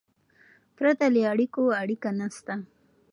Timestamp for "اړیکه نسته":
1.81-2.53